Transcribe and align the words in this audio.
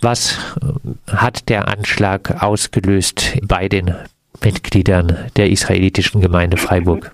Was 0.00 0.56
hat 1.12 1.48
der 1.48 1.66
Anschlag 1.66 2.40
ausgelöst 2.40 3.36
bei 3.42 3.68
den 3.68 3.94
Mitgliedern 4.44 5.30
der 5.36 5.50
israelitischen 5.50 6.20
Gemeinde 6.20 6.56
Freiburg? 6.56 7.10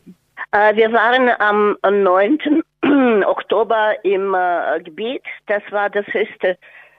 Äh, 0.53 0.77
wir 0.77 0.93
waren 0.93 1.31
am 1.39 1.77
9. 1.83 2.63
Oktober 3.27 3.95
im 4.03 4.35
äh, 4.35 4.81
Gebet. 4.83 5.23
Das 5.47 5.63
war 5.71 5.89
das 5.89 6.05
höchste 6.09 6.59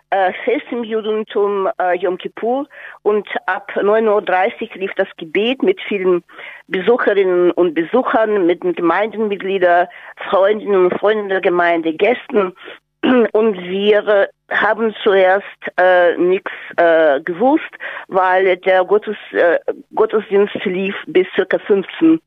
äh, 0.09 0.33
Fest 0.43 0.65
im 0.71 0.83
Judentum 0.83 1.69
Yom 1.99 2.17
Kippur 2.17 2.67
und 3.03 3.27
ab 3.45 3.71
9.30 3.75 4.71
Uhr 4.71 4.77
lief 4.77 4.91
das 4.95 5.07
Gebet 5.17 5.61
mit 5.61 5.79
vielen 5.87 6.23
Besucherinnen 6.67 7.51
und 7.51 7.75
Besuchern, 7.75 8.47
mit 8.47 8.63
den 8.63 8.73
Gemeindenmitgliedern, 8.73 9.87
Freundinnen 10.29 10.85
und 10.85 10.99
Freunden 10.99 11.29
der 11.29 11.41
Gemeinde, 11.41 11.93
Gästen 11.93 12.53
und 13.31 13.61
wir 13.63 14.29
haben 14.51 14.95
zuerst 15.03 15.45
äh, 15.77 16.17
nichts 16.17 16.51
äh, 16.77 17.21
gewusst, 17.21 17.71
weil 18.07 18.57
der 18.57 18.85
Gottes, 18.85 19.17
äh, 19.31 19.59
Gottesdienst 19.93 20.55
lief 20.65 20.95
bis 21.07 21.27
circa 21.35 21.57
15 21.59 22.19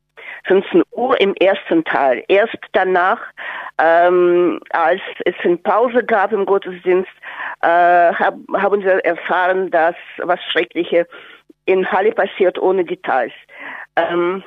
15 0.47 0.83
Uhr 0.93 1.21
im 1.21 1.35
ersten 1.35 1.85
Teil. 1.85 2.25
Erst 2.29 2.57
danach, 2.73 3.21
ähm, 3.79 4.61
als 4.71 5.01
es 5.25 5.35
eine 5.43 5.57
Pause 5.59 6.03
gab 6.05 6.33
im 6.33 6.47
Gottesdienst, 6.47 7.11
äh, 7.63 7.67
hab, 8.13 8.35
haben 8.55 8.83
wir 8.83 9.05
erfahren, 9.05 9.71
dass 9.71 9.97
was 10.19 10.41
Schreckliches 10.45 11.07
in 11.67 11.91
Halle 11.91 12.13
passiert 12.13 12.59
ohne 12.59 12.85
Details. 12.85 13.33
Ähm, 13.97 14.43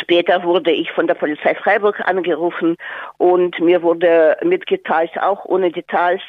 Später 0.00 0.42
wurde 0.42 0.70
ich 0.70 0.90
von 0.92 1.06
der 1.06 1.14
Polizei 1.14 1.54
Freiburg 1.54 2.00
angerufen 2.06 2.76
und 3.18 3.58
mir 3.60 3.82
wurde 3.82 4.36
mitgeteilt, 4.42 5.10
auch 5.20 5.44
ohne 5.44 5.70
Details, 5.70 6.22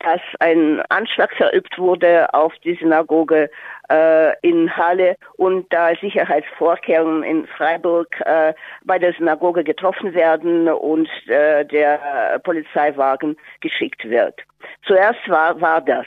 dass 0.00 0.20
ein 0.38 0.80
Anschlag 0.88 1.32
verübt 1.34 1.78
wurde 1.78 2.32
auf 2.32 2.54
die 2.64 2.74
Synagoge 2.74 3.50
äh, 3.90 4.32
in 4.40 4.74
Halle 4.74 5.16
und 5.36 5.70
da 5.72 5.94
Sicherheitsvorkehrungen 6.00 7.22
in 7.22 7.46
Freiburg 7.46 8.08
äh, 8.24 8.54
bei 8.84 8.98
der 8.98 9.12
Synagoge 9.12 9.62
getroffen 9.62 10.14
werden 10.14 10.68
und 10.68 11.08
äh, 11.26 11.64
der 11.66 12.40
Polizeiwagen 12.42 13.36
geschickt 13.60 14.08
wird. 14.08 14.40
Zuerst 14.86 15.28
war, 15.28 15.60
war 15.60 15.82
das. 15.82 16.06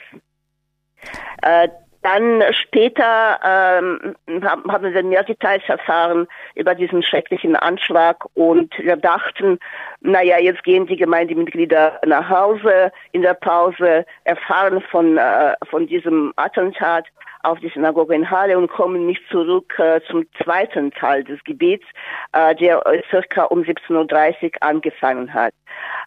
Dann 2.03 2.43
später 2.51 3.39
ähm, 3.43 4.15
haben 4.43 4.93
wir 4.93 5.03
mehr 5.03 5.23
Details 5.23 5.63
erfahren 5.67 6.27
über 6.55 6.75
diesen 6.75 7.01
schrecklichen 7.01 7.55
Anschlag 7.55 8.25
und 8.33 8.77
wir 8.77 8.97
dachten, 8.97 9.57
naja, 10.01 10.37
jetzt 10.37 10.63
gehen 10.63 10.85
die 10.85 10.97
Gemeindemitglieder 10.97 12.01
nach 12.05 12.29
Hause 12.29 12.91
in 13.13 13.21
der 13.21 13.35
Pause, 13.35 14.05
erfahren 14.25 14.81
von, 14.91 15.17
äh, 15.17 15.53
von 15.69 15.87
diesem 15.87 16.33
Attentat 16.35 17.07
auf 17.43 17.59
die 17.59 17.69
Synagoge 17.69 18.15
in 18.15 18.29
Halle 18.29 18.57
und 18.57 18.69
kommen 18.69 19.05
nicht 19.05 19.21
zurück 19.29 19.77
äh, 19.77 20.01
zum 20.09 20.25
zweiten 20.43 20.91
Teil 20.91 21.23
des 21.23 21.43
Gebets, 21.43 21.85
äh, 22.33 22.53
der 22.55 22.81
circa 23.09 23.43
um 23.45 23.61
17.30 23.61 24.43
Uhr 24.43 24.51
angefangen 24.61 25.33
hat. 25.33 25.53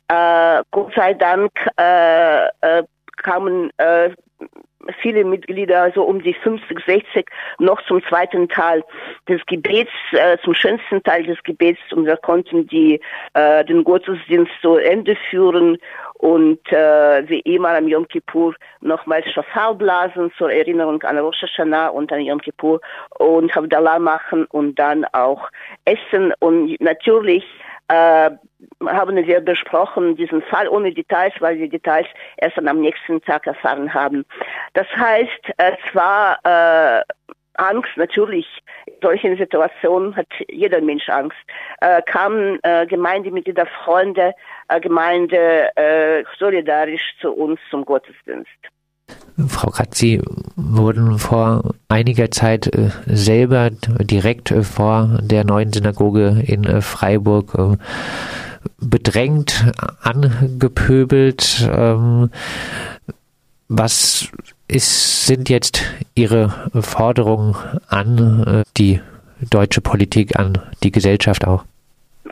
Äh, 0.08 0.62
Gott 0.70 0.92
sei 0.94 1.14
Dank 1.14 1.52
äh, 1.78 2.46
äh, 2.46 2.84
kamen 3.16 3.70
äh, 3.78 4.10
viele 5.00 5.24
Mitglieder, 5.24 5.82
also 5.82 6.02
um 6.02 6.22
die 6.22 6.34
50, 6.34 6.80
60, 6.84 7.26
noch 7.58 7.82
zum 7.86 8.02
zweiten 8.04 8.48
Teil 8.48 8.84
des 9.28 9.44
Gebets, 9.46 9.90
äh, 10.12 10.36
zum 10.44 10.54
schönsten 10.54 11.02
Teil 11.02 11.24
des 11.24 11.42
Gebets. 11.42 11.80
Und 11.92 12.06
wir 12.06 12.16
konnten 12.16 12.66
die, 12.66 13.00
äh, 13.34 13.64
den 13.64 13.84
Gottesdienst 13.84 14.52
zu 14.60 14.76
Ende 14.76 15.16
führen 15.30 15.78
und 16.14 16.60
äh, 16.72 17.28
wie 17.28 17.40
immer 17.40 17.76
am 17.76 17.88
Yom 17.88 18.08
Kippur 18.08 18.54
nochmals 18.80 19.30
Shofar 19.32 19.74
blasen 19.74 20.32
zur 20.38 20.50
Erinnerung 20.50 21.02
an 21.02 21.18
Rosh 21.18 21.42
Hashanah 21.42 21.88
und 21.88 22.12
an 22.12 22.20
Yom 22.20 22.40
Kippur 22.40 22.80
und 23.18 23.54
Havdalah 23.54 23.98
machen 23.98 24.46
und 24.46 24.78
dann 24.78 25.04
auch 25.12 25.48
essen. 25.84 26.32
Und 26.38 26.80
natürlich 26.80 27.44
äh, 27.88 28.30
haben 28.86 29.26
wir 29.26 29.40
besprochen, 29.40 30.16
diesen 30.16 30.42
Fall 30.42 30.68
ohne 30.68 30.92
Details, 30.92 31.34
weil 31.40 31.58
wir 31.58 31.68
Details 31.68 32.06
erst 32.38 32.58
am 32.58 32.80
nächsten 32.80 33.20
Tag 33.22 33.46
erfahren 33.46 33.92
haben. 33.92 34.24
Das 34.74 34.86
heißt, 34.96 35.52
es 35.56 35.94
war 35.94 36.38
äh, 36.44 37.02
Angst, 37.58 37.96
natürlich, 37.96 38.46
in 38.86 38.94
solchen 39.02 39.36
Situationen 39.36 40.14
hat 40.16 40.28
jeder 40.48 40.80
Mensch 40.80 41.08
Angst. 41.08 41.36
Äh, 41.80 42.02
kamen 42.02 42.58
äh, 42.62 42.86
Gemeindemitglieder, 42.86 43.66
Freunde, 43.84 44.34
äh, 44.68 44.80
Gemeinde 44.80 45.70
äh, 45.76 46.24
solidarisch 46.38 47.16
zu 47.20 47.32
uns 47.32 47.60
zum 47.70 47.84
Gottesdienst. 47.84 48.50
Frau 49.48 49.70
Katz, 49.70 49.98
Sie 49.98 50.22
wurden 50.56 51.18
vor 51.18 51.74
einiger 51.88 52.30
Zeit 52.30 52.68
äh, 52.68 52.90
selber 53.06 53.70
direkt 53.70 54.50
äh, 54.50 54.62
vor 54.62 55.18
der 55.20 55.44
neuen 55.44 55.72
Synagoge 55.72 56.42
in 56.46 56.64
äh, 56.64 56.80
Freiburg 56.80 57.76
bedrängt, 58.78 59.72
angepöbelt. 60.00 61.68
Ähm, 61.70 62.30
was 63.68 64.28
ist, 64.68 65.26
sind 65.26 65.48
jetzt 65.48 65.82
Ihre 66.14 66.70
Forderungen 66.72 67.56
an 67.88 68.64
die 68.76 69.00
deutsche 69.50 69.80
Politik, 69.80 70.38
an 70.38 70.58
die 70.82 70.92
Gesellschaft 70.92 71.46
auch? 71.46 71.64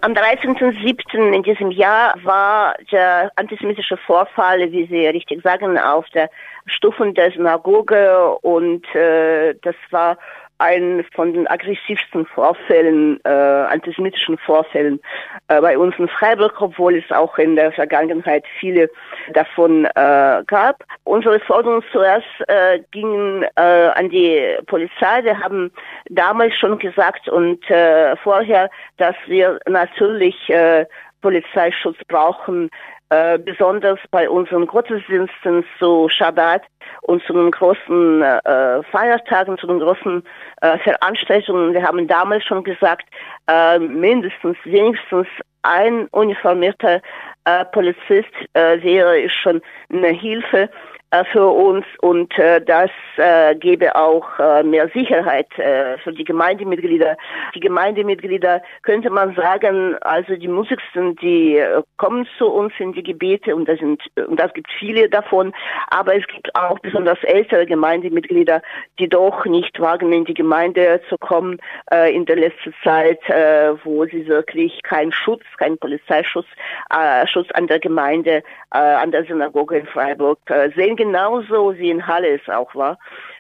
Am 0.05 0.13
13.07. 0.13 1.33
in 1.33 1.43
diesem 1.45 1.71
Jahr 1.71 2.15
war 2.25 2.75
der 2.93 3.33
antisemitische 3.37 3.97
Vorfall, 3.97 4.71
wie 4.71 4.85
Sie 4.85 5.07
richtig 5.07 5.41
sagen, 5.43 5.79
auf 5.79 6.07
der 6.11 6.29
Stufen 6.67 7.15
der 7.15 7.31
Synagoge 7.31 8.37
und 8.43 8.85
äh, 8.95 9.55
das 9.63 9.75
war 9.89 10.19
ein 10.59 11.05
von 11.15 11.33
den 11.33 11.47
aggressivsten 11.47 12.27
Vorfällen, 12.27 13.21
äh, 13.25 13.29
antisemitischen 13.29 14.39
Vorfällen 14.39 15.01
äh, 15.49 15.61
bei 15.61 15.77
uns 15.77 15.95
in 15.99 16.09
Freiburg, 16.09 16.61
obwohl 16.61 16.97
es 16.97 17.11
auch 17.11 17.39
in 17.39 17.57
der 17.57 17.73
Vergangenheit 17.73 18.45
viele 18.61 18.91
davon 19.33 19.85
äh, 19.85 20.43
gab. 20.47 20.85
Unsere 21.05 21.41
Forderungen 21.41 21.85
zuerst 21.93 22.27
äh, 22.49 22.81
gingen 22.91 23.45
äh, 23.57 23.61
an 23.61 24.09
die 24.11 24.57
Polizei. 24.67 25.25
Wir 25.25 25.39
haben 25.39 25.73
damals 26.11 26.55
schon 26.57 26.79
gesagt 26.79 27.29
und 27.29 27.69
äh, 27.71 28.17
vorher, 28.17 28.71
dass 28.97 29.17
wir 29.27 29.59
natürlich 29.67 30.37
äh, 30.51 30.87
Polizeischutz 31.25 31.97
brauchen, 32.07 32.71
äh, 33.11 33.39
besonders 33.39 33.99
bei 34.11 34.29
unseren 34.29 34.67
Gottesdiensten 34.67 35.65
zu 35.79 36.09
Shabbat 36.09 36.63
und 37.03 37.23
zu 37.25 37.33
den 37.33 37.51
großen 37.51 38.23
äh, 38.23 38.83
Feiertagen, 38.85 39.59
zu 39.59 39.67
den 39.67 39.79
großen 39.79 40.23
äh, 40.63 40.79
Veranstaltungen. 40.79 41.75
Wir 41.75 41.83
haben 41.83 42.07
damals 42.09 42.45
schon 42.45 42.65
gesagt, 42.65 43.07
äh, 43.47 43.79
mindestens, 43.79 44.57
wenigstens 44.65 45.27
ein 45.63 46.09
uniformierter 46.09 47.01
äh, 47.45 47.65
Polizist 47.67 48.33
wäre 48.55 49.29
schon 49.31 49.63
eine 49.91 50.09
Hilfe. 50.09 50.69
Äh, 51.15 51.25
für 51.27 51.47
uns 51.47 51.87
und 52.01 52.37
äh, 52.39 52.61
das 52.61 52.91
äh, 53.19 53.55
gebe 53.55 53.95
auch 53.95 54.27
äh, 54.41 54.65
mehr 54.65 54.89
Sicherheit 54.89 55.47
äh, 55.59 55.97
für 55.99 56.13
die 56.13 56.25
Gemeindemitglieder. 56.25 57.17
Die 57.55 57.61
Gemeindemitglieder 57.61 58.61
könnte 58.83 59.11
man 59.11 59.33
sagen, 59.37 59.97
also 60.01 60.35
die 60.35 60.49
mutigsten, 60.49 61.15
die 61.17 61.59
äh, 61.59 61.83
kommen 61.99 62.27
zu 62.37 62.47
uns 62.51 62.73
in 62.79 62.95
die 62.95 63.05
Gebete 63.05 63.55
und 63.55 63.69
das 63.69 63.79
sind 63.79 64.03
und 64.27 64.41
das 64.41 64.53
gibt 64.55 64.69
viele 64.77 65.09
davon, 65.09 65.53
aber 65.89 66.17
es 66.17 66.27
gibt 66.27 66.53
auch 66.57 66.81
besonders 66.81 67.23
ältere 67.23 67.65
Gemeindemitglieder, 67.67 68.61
die 68.99 69.09
doch 69.09 69.45
nicht 69.45 69.79
wagen 69.79 70.13
in 70.13 70.25
die 70.25 70.35
Gemeinde 70.35 71.01
zu 71.09 71.17
kommen 71.17 71.59
äh, 71.93 72.13
in 72.13 72.27
der 72.27 72.37
letzten 72.37 72.75
Zeit, 72.83 73.21
äh, 73.29 73.73
wo 73.85 74.05
sie 74.07 74.27
wirklich 74.27 74.83
keinen 74.83 75.13
Schutz, 75.13 75.45
keinen 75.59 75.79
Polizeischutz, 75.79 76.47
äh, 76.91 77.25
Schutz 77.29 77.51
an 77.53 77.69
der 77.69 77.79
Gemeinde, 77.79 78.43
äh, 78.73 78.79
an 78.79 79.13
der 79.13 79.25
Synagoge 79.25 79.79
in 79.79 79.87
Freiburg 79.87 80.39
äh, 80.47 80.71
sehen 80.75 80.97
genauso 81.05 81.77
wie 81.77 81.91
in 81.91 82.07
Halle 82.07 82.35
es 82.35 82.49
auch 82.49 82.75
war 82.75 82.99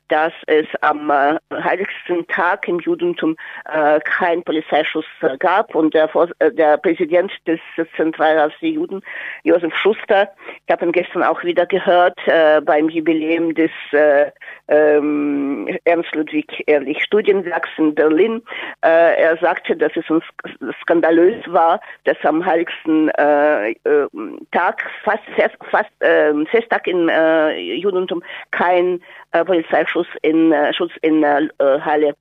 dass 0.09 0.33
es 0.47 0.67
am 0.81 1.11
äh, 1.11 1.39
heiligsten 1.53 2.27
Tag 2.29 2.69
im 2.69 2.79
Judentum 2.81 3.37
äh, 3.65 4.01
keinen 4.01 4.43
Polizeischutz 4.43 5.07
äh, 5.23 5.37
gab 5.39 5.75
und 5.75 5.95
der, 5.95 6.11
äh, 6.39 6.53
der 6.53 6.77
Präsident 6.79 7.33
des 7.47 7.61
Zentralrats 7.97 8.55
der 8.61 8.71
Juden, 8.71 9.03
Josef 9.45 9.75
Schuster, 9.77 10.31
ich 10.67 10.73
habe 10.73 10.85
ihn 10.87 10.93
gestern 10.93 11.23
auch 11.23 11.43
wieder 11.43 11.67
gehört 11.67 12.19
äh, 12.27 12.61
beim 12.61 12.89
Jubiläum 12.89 13.55
des 13.55 13.71
äh, 13.93 14.31
ähm, 14.69 15.69
Ernst 15.85 16.15
Ludwig 16.15 16.63
Ehrlich 16.67 17.03
Studienwerks 17.03 17.71
in 17.77 17.95
Berlin. 17.95 18.43
Äh, 18.83 19.23
er 19.23 19.37
sagte, 19.39 19.77
dass 19.77 19.93
es 19.97 20.09
uns 20.11 20.25
skandalös 20.83 21.43
war, 21.47 21.81
dass 22.05 22.17
am 22.25 22.45
heiligsten 22.45 23.09
äh, 23.11 23.71
äh, 23.73 24.09
Tag, 24.53 24.91
fast, 25.05 25.25
fest, 25.37 25.57
fast 25.71 25.91
äh, 26.01 26.33
Festtag 26.47 26.87
im 26.87 27.09
äh, 27.09 27.59
Judentum 27.77 28.23
kein 28.51 29.03
Polizeischutz 29.43 30.07
in, 30.23 30.53
äh, 30.53 30.73
Schutz 30.75 30.93
in 31.03 31.23
äh, 31.25 31.49
Halle 31.81 32.15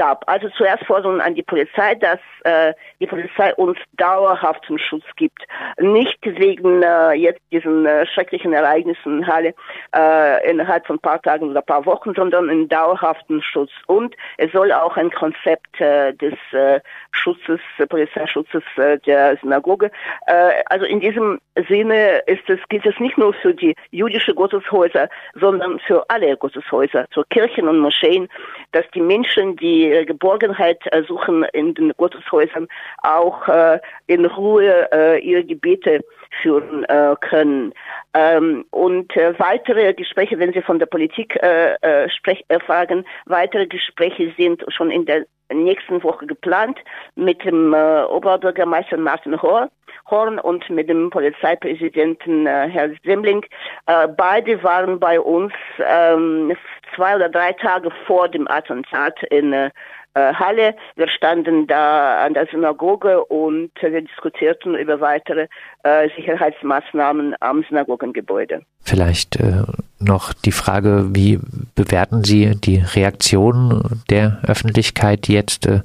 gab. 0.00 0.26
Also 0.26 0.48
zuerst 0.56 0.82
Forderungen 0.86 1.20
an 1.20 1.34
die 1.34 1.42
Polizei, 1.42 1.94
dass 1.96 2.20
äh, 2.44 2.72
die 3.00 3.06
Polizei 3.06 3.54
uns 3.56 3.78
dauerhaften 3.98 4.78
Schutz 4.78 5.04
gibt. 5.16 5.42
Nicht 5.78 6.18
wegen 6.24 6.82
äh, 6.82 7.12
jetzt 7.12 7.42
diesen 7.52 7.84
äh, 7.84 8.06
schrecklichen 8.06 8.54
Ereignissen 8.54 9.18
in 9.18 9.26
Halle 9.26 9.54
äh, 9.94 10.50
innerhalb 10.50 10.86
von 10.86 10.96
ein 10.96 11.00
paar 11.00 11.20
Tagen 11.20 11.50
oder 11.50 11.60
ein 11.60 11.66
paar 11.66 11.84
Wochen, 11.84 12.14
sondern 12.14 12.48
einen 12.48 12.66
dauerhaften 12.68 13.42
Schutz. 13.42 13.70
Und 13.88 14.16
es 14.38 14.50
soll 14.52 14.72
auch 14.72 14.96
ein 14.96 15.10
Konzept 15.10 15.78
äh, 15.82 16.14
des 16.14 16.38
äh, 16.52 16.80
Schutzes, 17.12 17.60
äh, 17.76 17.86
Polizeischutzes 17.86 18.62
äh, 18.76 18.98
der 19.00 19.36
Synagoge. 19.42 19.90
Äh, 20.26 20.62
also 20.70 20.86
in 20.86 21.00
diesem 21.00 21.40
Sinne 21.68 22.22
ist 22.26 22.48
es, 22.48 22.58
gilt 22.70 22.86
es 22.86 22.98
nicht 23.00 23.18
nur 23.18 23.34
für 23.34 23.52
die 23.52 23.74
jüdische 23.90 24.34
Gotteshäuser, 24.34 25.10
sondern 25.34 25.78
für 25.80 26.08
alle 26.08 26.36
Gotteshäuser, 26.38 27.06
für 27.12 27.24
Kirchen 27.26 27.68
und 27.68 27.80
Moscheen, 27.80 28.28
dass 28.72 28.84
die 28.94 29.02
Menschen, 29.02 29.56
die 29.56 29.89
Geborgenheit 30.06 30.80
äh, 30.92 31.02
suchen 31.02 31.44
in 31.52 31.74
den 31.74 31.92
Gotteshäusern, 31.96 32.68
auch 33.02 33.46
äh, 33.48 33.78
in 34.06 34.24
Ruhe 34.24 34.88
äh, 34.92 35.18
ihre 35.20 35.44
Gebete 35.44 36.00
führen 36.42 36.84
äh, 36.84 37.14
können. 37.20 37.72
Ähm, 38.14 38.64
und 38.70 39.16
äh, 39.16 39.38
weitere 39.38 39.92
Gespräche, 39.94 40.38
wenn 40.38 40.52
Sie 40.52 40.62
von 40.62 40.78
der 40.78 40.86
Politik 40.86 41.36
äh, 41.42 41.74
äh, 41.80 42.08
sprech, 42.10 42.44
äh, 42.48 42.60
fragen, 42.60 43.04
weitere 43.26 43.66
Gespräche 43.66 44.32
sind 44.36 44.64
schon 44.68 44.90
in 44.90 45.06
der 45.06 45.26
nächsten 45.52 46.02
Woche 46.02 46.26
geplant 46.26 46.78
mit 47.16 47.44
dem 47.44 47.74
äh, 47.74 48.04
Oberbürgermeister 48.04 48.96
Martin 48.96 49.40
Horn 49.42 50.38
und 50.38 50.68
mit 50.70 50.88
dem 50.88 51.10
Polizeipräsidenten 51.10 52.46
äh, 52.46 52.68
Herr 52.68 52.90
Semling. 53.04 53.44
Äh, 53.86 54.08
beide 54.08 54.62
waren 54.62 54.98
bei 54.98 55.20
uns 55.20 55.52
ähm, 55.84 56.56
zwei 56.94 57.16
oder 57.16 57.28
drei 57.28 57.52
Tage 57.52 57.90
vor 58.06 58.28
dem 58.28 58.48
Attentat 58.48 59.22
in 59.24 59.52
äh, 59.52 59.70
äh, 60.14 60.34
Halle. 60.34 60.74
Wir 60.96 61.08
standen 61.08 61.66
da 61.66 62.24
an 62.24 62.34
der 62.34 62.46
Synagoge 62.46 63.24
und 63.24 63.70
wir 63.80 64.02
diskutierten 64.02 64.74
über 64.74 65.00
weitere 65.00 65.46
äh, 65.84 66.08
Sicherheitsmaßnahmen 66.16 67.36
am 67.40 67.62
Synagogengebäude. 67.68 68.62
Vielleicht 68.82 69.36
äh, 69.36 69.62
noch 70.00 70.32
die 70.32 70.52
Frage, 70.52 71.10
wie 71.10 71.38
bewerten 71.76 72.24
Sie 72.24 72.56
die 72.56 72.82
Reaktion 72.94 74.02
der 74.10 74.40
Öffentlichkeit 74.46 75.28
jetzt 75.28 75.66
äh, 75.66 75.80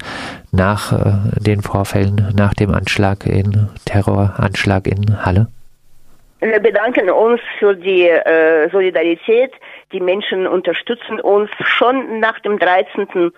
nach 0.52 0.92
äh, 0.92 1.40
den 1.40 1.62
Vorfällen, 1.62 2.34
nach 2.36 2.56
dem 2.56 2.74
Anschlag 2.74 3.28
in 3.28 3.70
Terroranschlag 3.86 4.88
in 4.88 5.24
Halle? 5.24 5.48
Wir 6.40 6.60
bedanken 6.60 7.10
uns 7.10 7.42
für 7.60 7.76
die 7.76 8.08
äh, 8.08 8.70
Solidarität. 8.70 9.52
Die 9.92 10.00
Menschen 10.00 10.48
unterstützen 10.48 11.20
uns 11.20 11.50
schon 11.64 12.20
nach 12.20 12.40
dem 12.40 12.60
13 12.60 13.32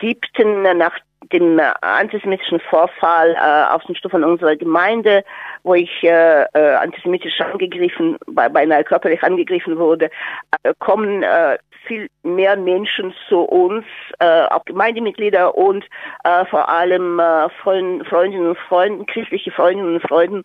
siebten 0.00 0.62
nach 0.76 0.98
dem 1.32 1.60
antisemitischen 1.80 2.60
Vorfall 2.60 3.34
äh, 3.34 3.72
auf 3.74 3.84
den 3.84 3.94
Stufen 3.94 4.24
unserer 4.24 4.56
Gemeinde, 4.56 5.24
wo 5.62 5.74
ich 5.74 6.02
äh, 6.02 6.42
äh, 6.42 6.74
antisemitisch 6.74 7.40
angegriffen, 7.40 8.16
beinahe 8.26 8.84
körperlich 8.84 9.22
angegriffen 9.22 9.78
wurde, 9.78 10.10
äh, 10.62 10.72
kommen 10.78 11.22
äh, 11.22 11.58
viel 11.86 12.08
mehr 12.22 12.56
Menschen 12.56 13.14
zu 13.28 13.40
uns, 13.40 13.84
äh, 14.18 14.44
auch 14.44 14.64
Gemeindemitglieder 14.64 15.54
und 15.56 15.84
äh, 16.24 16.44
vor 16.46 16.68
allem 16.68 17.18
äh, 17.18 17.48
Freund, 17.62 18.06
Freundinnen 18.06 18.48
und 18.48 18.58
Freunde, 18.58 19.04
christliche 19.06 19.50
Freundinnen 19.50 19.94
und 19.94 20.02
Freunde 20.02 20.42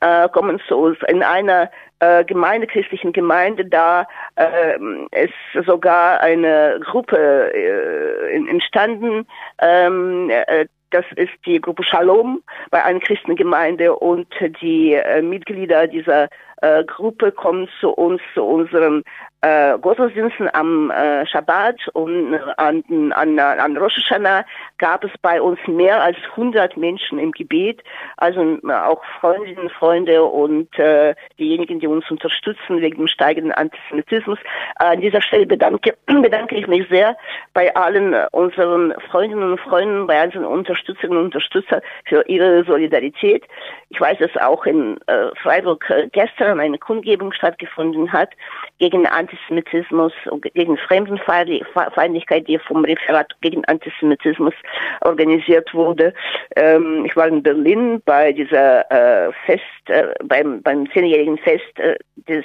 äh, 0.00 0.28
kommen 0.28 0.60
zu 0.66 0.76
uns. 0.76 0.98
In 1.08 1.22
einer 1.22 1.70
äh, 2.00 2.24
Gemeinde, 2.24 2.66
christlichen 2.66 3.12
Gemeinde, 3.12 3.64
da 3.64 4.06
äh, 4.36 4.78
ist 5.22 5.66
sogar 5.66 6.20
eine 6.20 6.80
Gruppe 6.84 7.52
äh, 7.52 8.34
entstanden, 8.48 9.26
ähm, 9.60 10.30
äh, 10.30 10.66
das 10.90 11.04
ist 11.16 11.32
die 11.44 11.60
Gruppe 11.60 11.84
Shalom 11.84 12.42
bei 12.70 12.82
einer 12.82 13.00
Christengemeinde 13.00 13.94
und 13.94 14.26
die 14.62 14.94
äh, 14.94 15.20
Mitglieder 15.20 15.86
dieser 15.86 16.28
äh, 16.62 16.84
Gruppe 16.84 17.30
kommen 17.32 17.68
zu 17.80 17.90
uns, 17.90 18.22
zu 18.34 18.42
unseren 18.42 19.04
äh, 19.40 19.78
Gottesdiensten 19.78 20.48
am 20.52 20.90
äh, 20.90 21.26
Shabbat 21.26 21.76
und 21.92 22.34
an, 22.56 23.12
an, 23.12 23.38
an 23.38 23.76
Rosh 23.76 23.96
Hashanah 23.96 24.44
gab 24.78 25.04
es 25.04 25.10
bei 25.22 25.40
uns 25.40 25.58
mehr 25.66 26.02
als 26.02 26.16
100 26.30 26.76
Menschen 26.76 27.18
im 27.18 27.32
Gebet, 27.32 27.82
also 28.16 28.40
äh, 28.40 28.72
auch 28.72 29.02
Freundinnen, 29.20 29.70
Freunde 29.70 30.24
und 30.24 30.76
äh, 30.78 31.14
diejenigen, 31.38 31.80
die 31.80 31.86
uns 31.86 32.10
unterstützen 32.10 32.80
wegen 32.80 32.98
dem 32.98 33.06
steigenden 33.08 33.52
Antisemitismus. 33.52 34.38
Äh, 34.80 34.84
an 34.84 35.00
dieser 35.00 35.22
Stelle 35.22 35.46
bedanke, 35.46 35.96
bedanke 36.06 36.56
ich 36.56 36.66
mich 36.66 36.88
sehr 36.88 37.16
bei 37.54 37.74
allen 37.76 38.14
unseren 38.32 38.92
Freundinnen 39.10 39.52
und 39.52 39.60
Freunden, 39.60 40.06
bei 40.06 40.20
allen 40.20 40.44
Unterstützerinnen 40.44 41.18
und 41.18 41.24
Unterstützern 41.26 41.80
für 42.04 42.26
ihre 42.28 42.64
Solidarität. 42.64 43.44
Ich 43.90 44.00
weiß, 44.00 44.18
dass 44.18 44.36
auch 44.36 44.66
in 44.66 44.98
äh, 45.06 45.28
Freiburg 45.42 45.88
äh, 45.90 46.08
gestern 46.10 46.60
eine 46.60 46.78
Kundgebung 46.78 47.32
stattgefunden 47.32 48.12
hat 48.12 48.30
gegen 48.78 49.06
Antisemitismus, 49.06 50.12
gegen 50.54 50.76
Fremdenfeindlichkeit, 50.76 52.46
die 52.48 52.58
vom 52.58 52.84
Referat 52.84 53.32
gegen 53.40 53.64
Antisemitismus 53.64 54.54
organisiert 55.02 55.72
wurde. 55.74 56.14
Ähm, 56.56 57.04
ich 57.04 57.16
war 57.16 57.28
in 57.28 57.42
Berlin 57.42 58.00
bei 58.04 58.32
dieser 58.32 58.90
äh, 58.90 59.32
Fest, 59.46 59.62
äh, 59.86 60.14
beim, 60.24 60.62
beim 60.62 60.90
zehnjährigen 60.92 61.38
Fest 61.38 61.78
äh, 61.78 61.96
des 62.28 62.44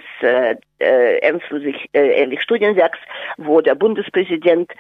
äh, 0.83 1.03
äh, 1.03 1.17
Ernst-Ludwig-Ehrlich-Studienwerks, 1.19 2.99
wo 3.37 3.61
der 3.61 3.75
Bundespräsident 3.75 4.71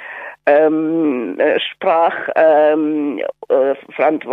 ähm, 0.45 1.39
äh, 1.39 1.59
sprach 1.59 2.13
ähm, 2.35 3.21
äh, 3.47 3.75
Frank, 3.95 4.25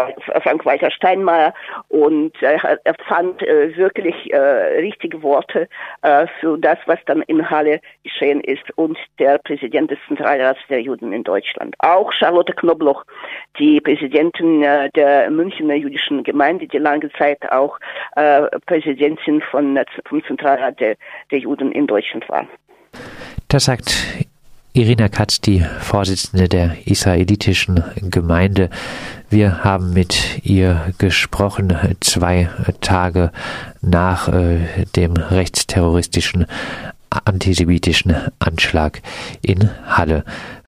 Frank-Walter 0.43 0.91
Steinmeier 0.91 1.55
und 1.89 2.33
äh, 2.43 2.59
er 2.85 2.95
fand 3.07 3.43
äh, 3.43 3.77
wirklich 3.77 4.33
äh, 4.33 4.39
richtige 4.81 5.23
Worte 5.23 5.69
äh, 6.03 6.27
für 6.41 6.59
das, 6.59 6.79
was 6.87 6.99
dann 7.07 7.23
in 7.23 7.49
Halle 7.49 7.81
geschehen 8.03 8.41
ist 8.41 8.65
und 8.77 8.99
der 9.19 9.39
Präsident 9.39 9.91
des 9.91 9.99
Zentralrats 10.09 10.61
der 10.69 10.81
Juden 10.83 11.13
in 11.13 11.23
Deutschland. 11.23 11.77
Auch 11.79 12.13
Charlotte 12.13 12.55
Knobloch, 12.55 13.05
die 13.59 13.81
Präsidentin 13.81 14.63
äh, 14.63 14.91
der 14.91 15.31
Münchner 15.31 15.75
jüdischen 15.75 16.25
Gemeinde, 16.25 16.67
die 16.67 16.79
lange 16.79 17.11
Zeit 17.13 17.39
auch 17.53 17.79
äh, 18.17 18.43
Präsidentin 18.67 19.41
von, 19.43 19.79
vom 20.09 20.25
Zentralrat 20.25 20.81
der, 20.81 20.97
der 21.31 21.39
Juden 21.39 21.60
in 21.61 21.87
Deutschland 21.87 22.29
war. 22.29 22.47
Das 23.49 23.65
sagt 23.65 24.27
Irina 24.73 25.09
Katz, 25.09 25.41
die 25.41 25.65
Vorsitzende 25.81 26.49
der 26.49 26.87
israelitischen 26.87 27.83
Gemeinde. 27.97 28.71
Wir 29.29 29.65
haben 29.65 29.93
mit 29.93 30.45
ihr 30.45 30.93
gesprochen 30.99 31.77
zwei 32.01 32.49
Tage 32.81 33.33
nach 33.83 34.29
äh, 34.29 34.85
dem 34.95 35.15
rechtsterroristischen 35.15 36.47
antisemitischen 37.11 38.15
Anschlag 38.39 39.03
in 39.43 39.71
Halle. 39.87 40.25